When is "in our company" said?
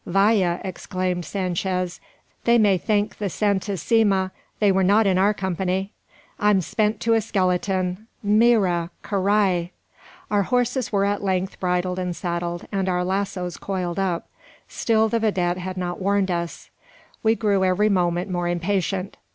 5.05-5.93